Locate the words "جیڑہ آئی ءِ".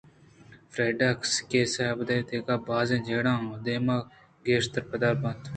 3.07-3.63